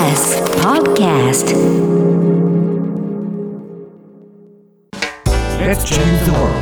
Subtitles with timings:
[0.00, 1.52] TBS Podcast
[5.60, 6.56] Let's change the world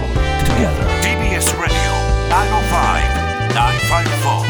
[0.44, 0.82] together.
[1.02, 1.70] TBS Radio
[2.34, 4.42] 905-954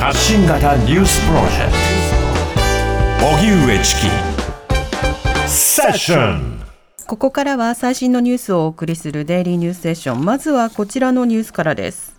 [0.00, 1.72] 発信型ニュースプロジェク
[3.20, 4.10] ト荻上チキ
[5.48, 6.60] セッション
[7.06, 12.16] ここからは最新のニュースをお送りするデイリーニュースセッションまずはこちらのニュースからです。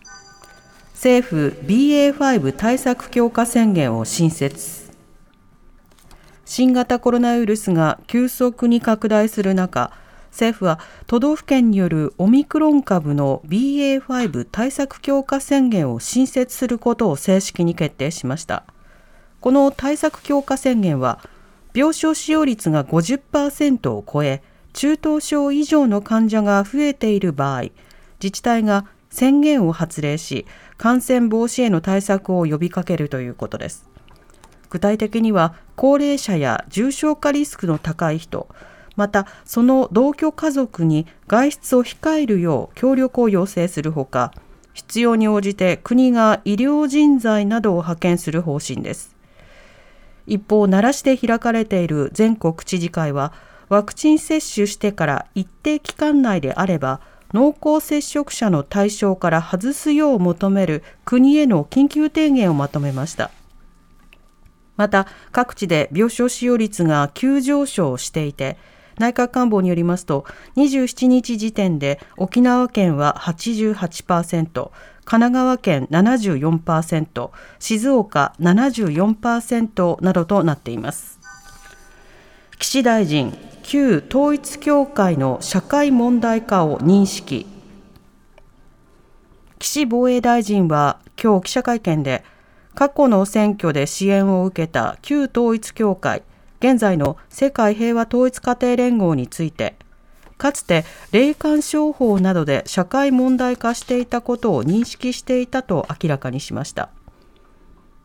[0.94, 4.90] 政府 BA.5 対策強化宣言を新設
[6.54, 9.90] 新型コロナウイルスが急速に拡大する中
[10.32, 18.66] 政府は都道府県によるオミクロン株の BA.5 対策強化宣言を新設することを正式に決定しました。
[19.40, 21.22] この対策強化宣言は
[21.74, 24.44] 病床使用率が50%を超え
[24.74, 27.62] 中等症以上の患者が増えている場合
[28.22, 33.91] 自治体が宣言を発令し感染防止への対策を呼びかけるということです。
[34.72, 38.48] 具体的には高齢者や重症化リスクの高い人
[38.96, 44.34] またその同居家族に外出を控えるよう協力を要請するほか
[44.74, 49.16] 必要に応じて国が医療人材などを派遣する方針です。
[50.28, 53.34] 一方奈良市で開かれている全国知事会は
[53.70, 57.02] ワクチン接種してから一定期間内であれば
[57.34, 63.32] 濃厚接触者の対象から外すよう求める国への緊急提言をまとめました。
[64.82, 68.58] また各地で病床使用率が急上昇していて
[68.98, 70.26] 内閣官房によりますと
[70.58, 74.72] 27日時点で沖縄県は88%神
[75.06, 81.20] 奈川県74%静岡74%などとなっています。
[82.58, 87.46] 岸大臣旧統一教会の社会問題化を認識。
[89.60, 92.24] 岸防衛大臣は今日記者会見で
[92.76, 96.24] 過去の選挙で支援を受けた旧統一教会
[96.60, 99.76] 現在の世界平和統一家庭連合について
[100.38, 106.90] かつて霊感商法などで社会問題化していたことを認識していたと明らかにしました。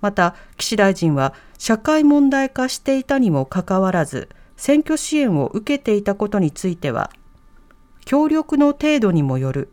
[0.03, 7.10] また岸大臣は社会問題化していたにもかかわらず選挙支援を受けていたことについては
[8.05, 9.72] 協力の程度にもよる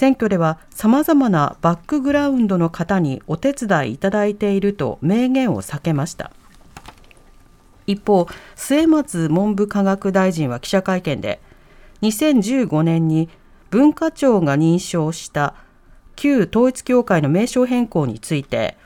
[0.00, 6.32] 選挙ではさまざまなバックグラウンドの方にお手伝いいただいていると明言を避けました。
[7.86, 11.38] 一方末松文部科学大臣は記者会見で
[12.00, 13.28] 2015年に
[13.68, 15.54] 文化庁が認証した
[16.16, 18.78] 旧統一教会の名称変更について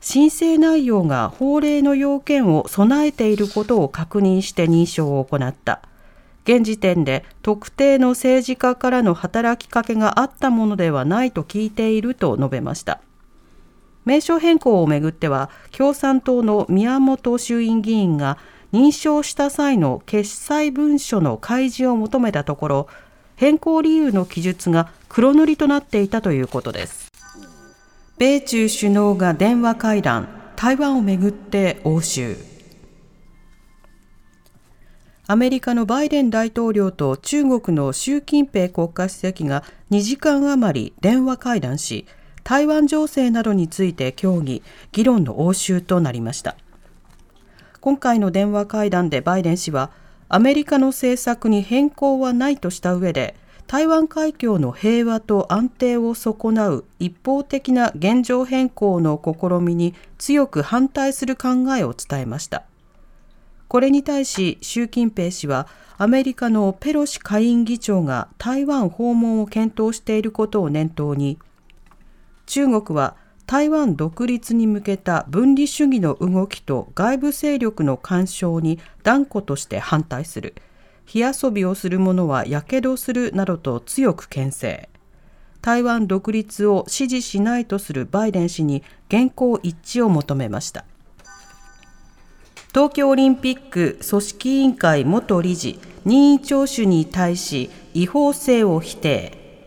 [0.00, 5.87] 申請内容が法令の要件を備えていることを確認して認証を行った。
[6.48, 13.02] 現時点で特定の政治家からの働きかけがあったものではないと聞いていると述べました。
[14.06, 18.38] 名称変更をめぐっては共産党の宮本衆院議員が
[18.72, 22.88] 認証した際の決裁文書の開示を求めたところ
[23.36, 27.12] 変更理由の記述が黒塗りとなっていたということです。
[28.16, 32.57] 米中首脳が電話会談台湾をめぐって応酬
[35.30, 42.06] アメリカのバイデン大統領と中国の習近平国家主席が2時間余り電話会談し
[42.44, 46.56] 台湾情勢などについて協議議論の応酬となりました。
[47.82, 49.90] 今回の電話会談でバイデン氏は
[50.30, 53.36] アメリカの政策に変更はないとした上で
[53.66, 62.64] 台湾海峡の平和と安定を損なう一方的な現状変更の試みに強く反対する考えを伝えました。
[63.68, 65.68] これに対し習近平氏は
[65.98, 71.38] アメリカのペロシ下院議長が台湾訪問を検討していることを念頭に
[72.46, 73.16] 中国は
[73.48, 80.54] 台湾独立に向けた分離主義の動きと外部勢力の干渉に断固として反対する。
[81.06, 84.90] 火遊びをする者はやけどするなどと強く牽制。
[85.62, 90.84] 台湾独立を支持しないとするバイデン氏に現行一致を求めました。
[92.78, 99.66] 東京オリンピック組織委員会元理事任意聴取に対し違法性を否定。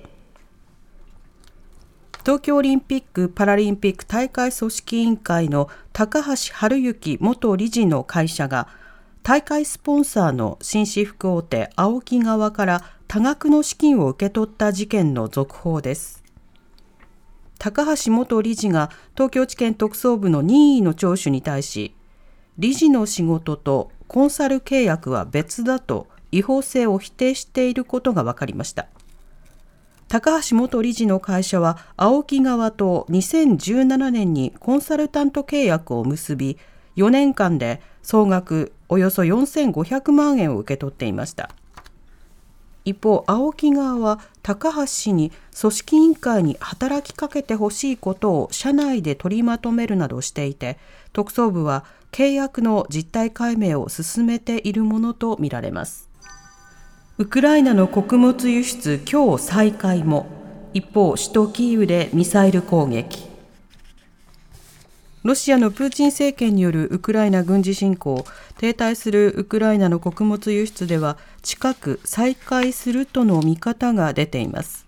[2.24, 8.70] 東京オリンピック・パラリンピック大会組織委員会の高橋治之元理事の会社が
[9.24, 16.24] 大会スポンサーの紳士服大手 AOKI 側から多額の資金を受け取った事件の続報です。
[17.60, 21.94] 高橋元理事が東京地検特捜部の任意の聴取に対し
[22.62, 28.86] 理事の仕事とコンサル契約は別だと違法性を否定していることが分かりました。
[30.08, 36.60] 高橋元理事の会社は AOKI 側と2017年にコンサルタント契約を結び
[36.98, 41.50] 4年間で総額およそ4500万円を受け取っていました。
[42.84, 50.78] 一方青木側は高橋氏に組織委員会に働きかけてほしいことを社内で取りまとめるなどしていて
[51.14, 56.10] 特捜部は契約の実態解明を進めているものとみられます。
[57.18, 60.26] ウクライナの穀物輸出今日再開も。
[60.74, 63.31] 一方首都キーウでミサイル攻撃。
[65.24, 68.26] ロシアのプーチン政権によるウクライナ軍事侵攻
[68.58, 74.88] 停滞するウクライナの穀物輸出では近く再開するとの見方が出ています。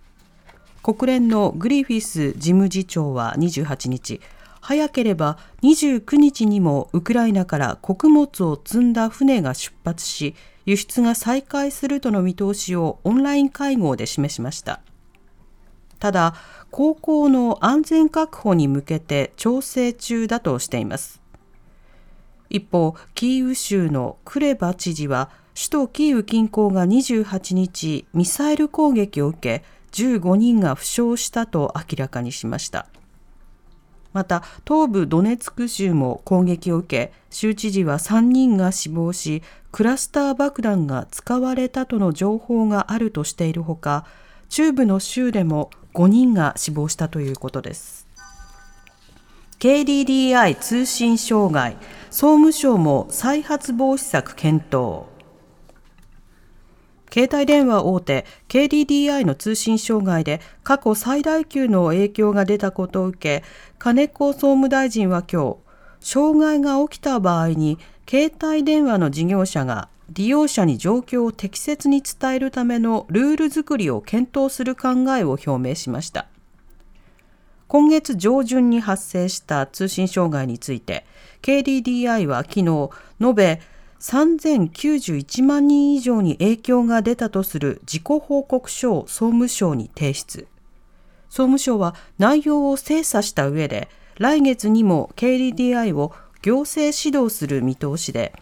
[0.81, 4.21] 国連のグリフィス事務次長は28日
[4.59, 10.35] 早ければ29日にもウクライナから穀物を積んだ船が出発し
[10.65, 14.81] 輸出が再開するとの見通しをオンライン会合で示しました。
[16.03, 16.35] ただ
[16.69, 21.21] 航行の安全確保に向けて調整中だとしています。
[22.49, 29.63] 一方キーウ州のクレバ知事は首都キーウ近郊が28日ミサイル攻撃を受け
[29.93, 32.87] 15人が負傷したと明らかにしました。
[34.11, 39.41] また東部ドネツク州も攻撃を受け州知事は3人が死亡し
[39.71, 44.05] クラスター爆弾が使われたとの情報があるとしているほか
[44.49, 48.07] 中部の州でも5人が死亡したということです。
[49.59, 51.77] KDDI 通信障害
[52.09, 55.05] 総務省も再発防止策検討。
[57.13, 63.43] 携帯電話大手 KDDI の通信障害で過去最大級の影響が出たことを受け
[63.77, 65.57] 金子総務大臣は今日
[65.99, 67.77] 障害が起きた場合に
[68.09, 76.27] 携帯電話の事業者が利用者に状況を適切に伝えるためのルール作りを検討する考えを表明しました。
[77.67, 81.07] 今月上旬に発生した通信障害について
[81.41, 83.61] KDDI は昨日延べ
[83.99, 90.47] 3091万人以上に影響が出たとする自己報告書を総務省に提出。
[91.29, 93.89] 総務省は内容を精査した上で
[94.19, 96.13] 来月にも KDDI を
[96.43, 98.33] 行政指導する見通しで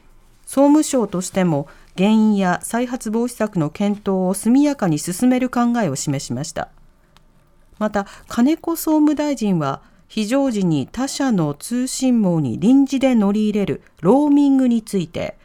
[0.52, 6.68] 総務省としても原因や再発防止策の検討を速やかに進める考えを示しました。
[7.80, 15.38] また金子総務大臣は非常時に他社の通信網に臨時で乗り入れるローミングについて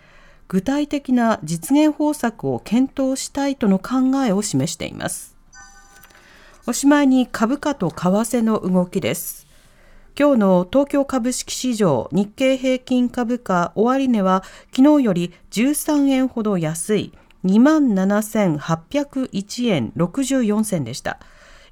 [0.49, 5.37] 具体的な実現方策を検討したいとの考えを示しています。
[6.67, 9.46] おしまいに株価と為替の動きです。
[10.19, 17.13] 今日の東京株式市場日経平均株価終値は昨日より13円ほど安い
[17.45, 21.19] 27,801円64銭でした。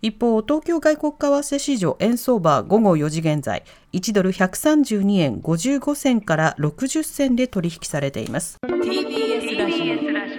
[0.03, 3.65] 一方、東京外国為替市場円相場午後4時現在、
[3.95, 8.59] 1ドル132円55銭から60銭で取引されています。
[8.63, 9.85] TBS ラジオ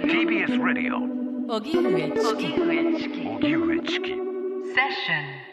[0.06, 0.98] TBS ラジオ。
[1.56, 5.45] 荻上チキ荻上チキセッション